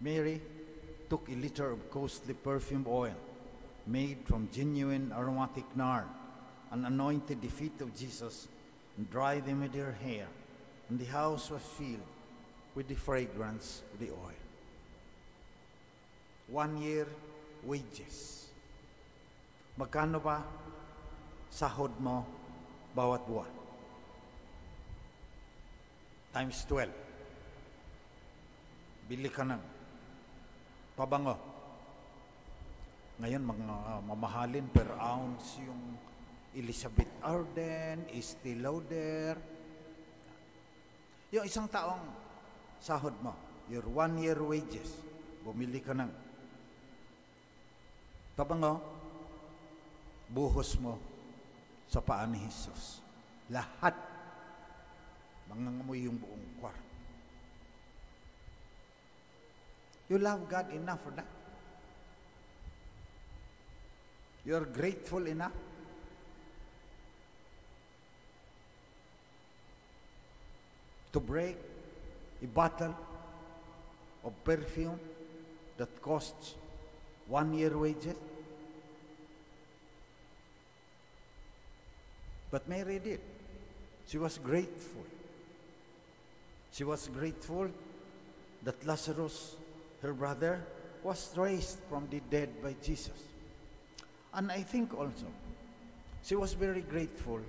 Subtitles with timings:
[0.00, 0.40] Mary
[1.08, 3.14] took a liter of costly perfume oil
[3.86, 6.04] made from genuine aromatic nard
[6.70, 8.48] and anointed the feet of Jesus
[8.96, 10.26] and dried them with her hair.
[10.88, 12.00] And the house was filled
[12.74, 14.40] with the fragrance of the oil.
[16.48, 17.06] One year
[17.64, 18.46] wages.
[19.78, 20.44] Magkano ba
[21.50, 22.26] sahod mo
[22.94, 23.50] bawat buwan?
[26.32, 26.92] Times 12.
[29.08, 29.75] Bili ka ng
[30.96, 31.36] pabango.
[33.20, 36.00] Ngayon, mga uh, mamahalin per ounce yung
[36.56, 39.36] Elizabeth Arden, Estee Lauder.
[41.36, 42.00] Yung isang taong
[42.80, 43.36] sahod mo,
[43.68, 45.04] your one year wages,
[45.44, 46.08] bumili ka ng
[48.32, 48.80] pabango,
[50.32, 50.96] buhos mo
[51.84, 53.04] sa paa ni Jesus.
[53.52, 53.94] Lahat
[55.52, 56.95] mangangamoy yung buong kwarto.
[60.08, 61.26] You love God enough for that.
[64.44, 65.52] You're grateful enough.
[71.12, 71.56] To break
[72.42, 72.94] a bottle
[74.24, 75.00] of perfume
[75.78, 76.54] that costs
[77.26, 78.16] one year wages.
[82.50, 83.20] But Mary did.
[84.06, 85.04] She was grateful.
[86.72, 87.70] She was grateful
[88.62, 89.56] that Lazarus,
[90.06, 90.62] her brother,
[91.02, 93.18] was raised from the dead by Jesus.
[94.34, 95.26] And I think also,
[96.22, 97.40] she was very grateful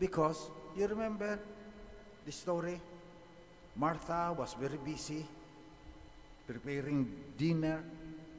[0.00, 1.38] because you remember
[2.24, 2.80] the story?
[3.76, 5.24] Martha was very busy
[6.46, 7.84] preparing dinner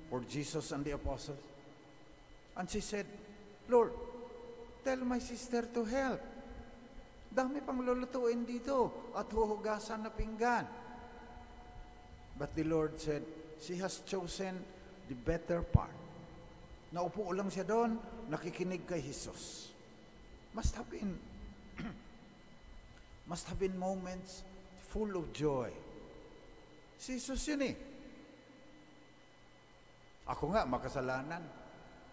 [0.10, 1.38] for Jesus and the apostles.
[2.58, 3.06] And she said,
[3.70, 3.94] Lord,
[4.84, 6.22] tell my sister to help.
[7.30, 10.66] Dami pang lulutuin dito at huhugasan na pinggan.
[12.38, 13.22] But the Lord said,
[13.60, 14.56] she has chosen
[15.08, 15.92] the better part.
[16.96, 18.00] Naupo lang siya doon,
[18.32, 19.70] nakikinig kay Jesus.
[20.56, 21.14] Must have been,
[23.30, 24.42] must have been moments
[24.90, 25.70] full of joy.
[26.98, 27.76] Si Jesus yun eh.
[30.30, 31.44] Ako nga, makasalanan.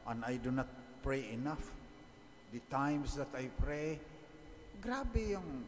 [0.06, 0.68] And I do not
[1.00, 1.72] pray enough.
[2.52, 3.98] The times that I pray,
[4.78, 5.64] grabe yung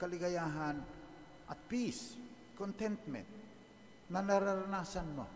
[0.00, 0.80] kaligayahan
[1.48, 2.16] at peace,
[2.58, 3.37] contentment
[4.08, 5.26] na nararanasan mo.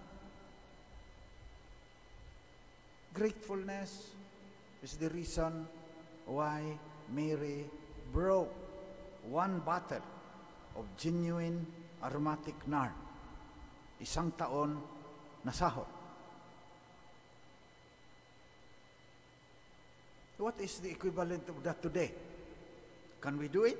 [3.12, 4.16] Gratefulness
[4.80, 5.68] is the reason
[6.24, 6.64] why
[7.12, 7.68] Mary
[8.08, 8.48] broke
[9.28, 10.04] one bottle
[10.76, 11.66] of genuine
[12.00, 12.96] aromatic nard.
[14.00, 14.80] Isang taon
[15.44, 15.86] na sahod.
[20.40, 22.10] What is the equivalent of that today?
[23.20, 23.78] Can we do it?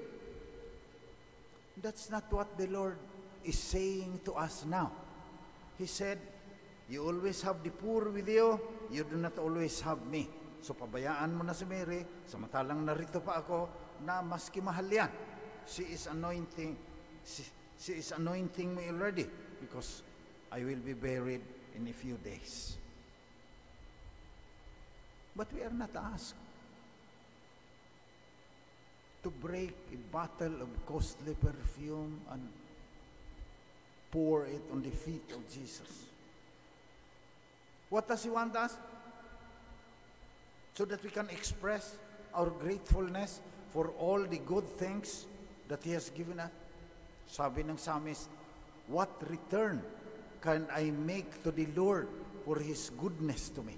[1.83, 3.01] That's not what the Lord
[3.45, 4.93] is saying to us now.
[5.79, 6.19] He said,
[6.89, 8.61] You always have the poor with you,
[8.91, 10.29] you do not always have me.
[10.63, 13.69] So pabayaan mo na si Mary, samantalang narito pa ako,
[14.07, 15.11] na maski mahal yan.
[15.67, 16.77] She is anointing,
[17.27, 17.43] she,
[17.79, 19.27] she is anointing me already
[19.59, 20.03] because
[20.51, 21.43] I will be buried
[21.75, 22.77] in a few days.
[25.35, 26.37] But we are not asked
[29.23, 32.43] to break a bottle of costly perfume and
[34.13, 36.05] pour it on the feet of Jesus.
[37.89, 38.77] What does He want us?
[40.75, 41.97] So that we can express
[42.35, 43.41] our gratefulness
[43.73, 45.27] for all the good things
[45.69, 46.51] that He has given us.
[47.27, 48.29] Sabi ng psalmist,
[48.89, 49.81] what return
[50.41, 52.09] can I make to the Lord
[52.45, 53.77] for His goodness to me?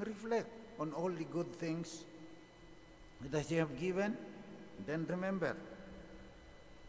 [0.00, 0.48] Reflect
[0.80, 2.04] on all the good things
[3.30, 4.16] that you have given.
[4.86, 5.56] Then remember,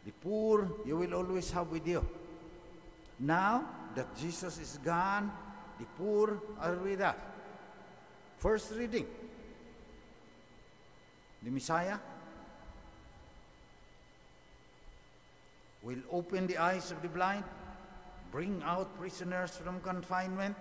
[0.05, 2.05] the poor you will always have with you.
[3.19, 5.31] Now that Jesus is gone,
[5.79, 7.15] the poor are with us.
[8.37, 9.05] First reading.
[11.43, 11.97] The Messiah
[15.83, 17.43] will open the eyes of the blind,
[18.31, 20.55] bring out prisoners from confinement,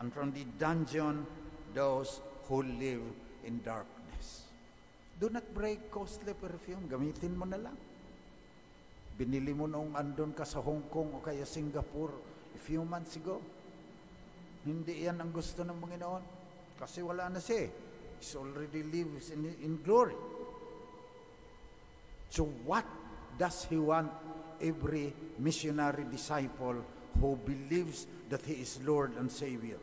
[0.00, 1.26] and from the dungeon
[1.74, 3.02] those who live
[3.44, 4.48] in darkness.
[5.20, 6.88] Do not break costly perfume.
[6.88, 7.76] Gamitin mo na lang.
[9.12, 12.14] Binili mo noong andon ka sa Hong Kong o kaya Singapore
[12.56, 13.38] a few months ago.
[14.64, 16.24] Hindi yan ang gusto ng Panginoon.
[16.78, 17.68] Kasi wala na siya.
[18.22, 20.14] He already lives in, in glory.
[22.30, 22.86] So what
[23.36, 24.10] does He want
[24.62, 26.80] every missionary disciple
[27.18, 29.78] who believes that He is Lord and Savior?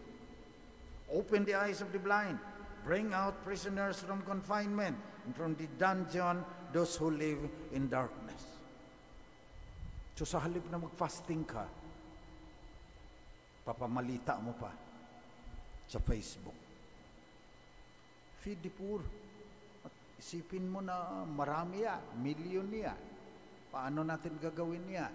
[1.13, 2.39] Open the eyes of the blind.
[2.85, 7.37] Bring out prisoners from confinement and from the dungeon those who live
[7.73, 8.58] in darkness.
[10.19, 11.63] So sa halip na mag-fasting ka,
[13.63, 14.67] papamalita mo pa
[15.87, 16.59] sa Facebook.
[18.43, 18.99] Feed the poor.
[19.87, 22.99] At isipin mo na marami yan, milyon yan.
[23.71, 25.13] Paano natin gagawin yan?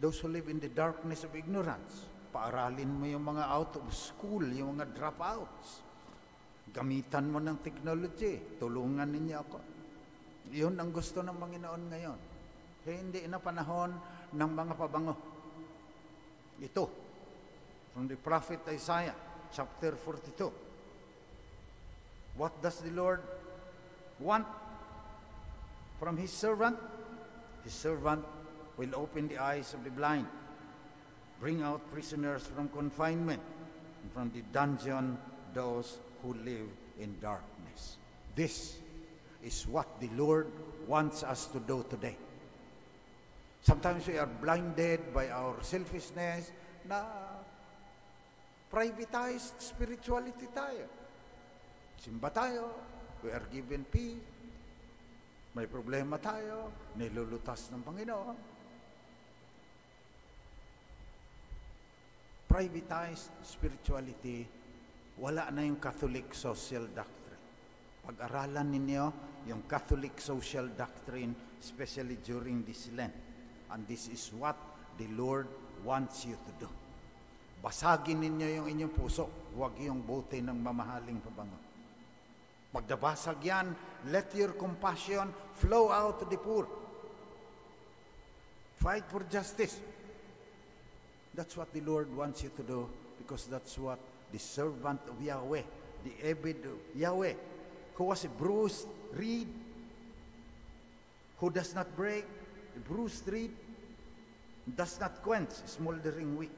[0.00, 4.40] Those who live in the darkness of ignorance, paaralin mo yung mga out of school,
[4.40, 5.84] yung mga dropouts.
[6.72, 8.56] Gamitan mo ng technology.
[8.56, 9.76] Tulungan ninyo ako.
[10.52, 12.18] Yun ang gusto ng Panginoon ngayon.
[12.88, 13.92] Hindi na panahon
[14.32, 15.14] ng mga pabango.
[16.58, 16.84] Ito,
[17.92, 19.14] from the prophet Isaiah,
[19.52, 20.48] chapter 42.
[22.38, 23.20] What does the Lord
[24.22, 24.46] want
[26.00, 26.78] from His servant?
[27.64, 28.24] His servant
[28.78, 30.26] will open the eyes of the blind,
[31.40, 33.42] bring out prisoners from confinement,
[34.02, 35.18] and from the dungeon
[35.52, 37.98] those who live in darkness.
[38.34, 38.78] This
[39.42, 40.50] is what the Lord
[40.86, 42.16] wants us to do today.
[43.62, 46.50] Sometimes we are blinded by our selfishness
[46.88, 47.04] na
[48.72, 50.86] privatized spirituality tayo.
[51.98, 52.70] Simba tayo,
[53.20, 54.22] we are given peace,
[55.58, 58.36] may problema tayo, nilulutas ng Panginoon.
[62.48, 64.46] Privatized spirituality,
[65.18, 67.27] wala na yung Catholic social doctrine.
[68.08, 69.04] Pag-aralan ninyo
[69.52, 73.12] yung Catholic social doctrine, especially during this Lent.
[73.68, 74.56] And this is what
[74.96, 75.44] the Lord
[75.84, 76.70] wants you to do.
[77.60, 81.60] Basagin ninyo yung inyong puso, huwag yung bote ng mamahaling pabango.
[82.72, 83.76] Pag nabasag yan,
[84.08, 85.28] let your compassion
[85.60, 86.64] flow out to the poor.
[88.80, 89.84] Fight for justice.
[91.36, 92.88] That's what the Lord wants you to do
[93.20, 94.00] because that's what
[94.32, 95.64] the servant of Yahweh,
[96.08, 97.34] the Ebed of Yahweh,
[97.98, 99.48] who was a bruised reed,
[101.38, 102.24] who does not break,
[102.76, 103.50] a bruised reed,
[104.76, 106.50] does not quench smoldering wick.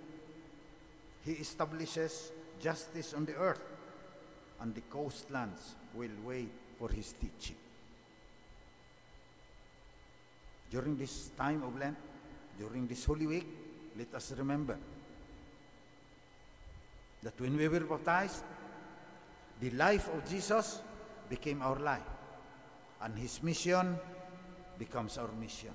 [1.25, 3.63] He establishes justice on the earth,
[4.61, 7.57] and the coastlands will wait for his teaching.
[10.71, 11.97] During this time of Lent,
[12.59, 13.47] during this Holy Week,
[13.97, 14.77] let us remember
[17.23, 18.45] that when we were baptized,
[19.59, 20.81] the life of Jesus
[21.31, 22.11] became our life,
[23.01, 23.97] and his mission
[24.77, 25.71] becomes our mission.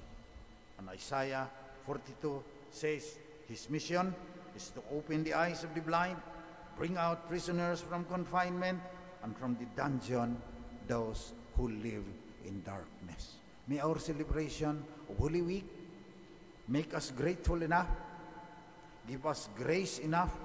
[0.78, 1.50] And Isaiah
[1.88, 3.18] 42 says
[3.48, 4.14] his mission
[4.56, 6.18] is to open the eyes of the blind,
[6.78, 8.80] bring out prisoners from confinement,
[9.24, 10.38] and from the dungeon
[10.88, 12.04] those who live
[12.46, 13.38] in darkness.
[13.68, 15.66] May our celebration of Holy Week
[16.68, 17.88] make us grateful enough,
[19.08, 20.36] give us grace enough,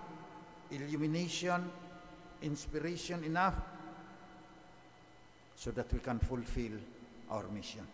[0.71, 1.69] illumination,
[2.43, 3.55] inspiration enough,
[5.61, 6.79] so that we can fulfill
[7.31, 7.87] our mission.